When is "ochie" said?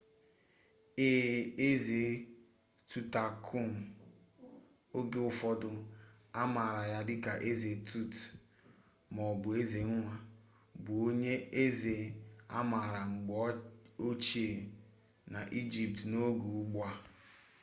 14.07-14.51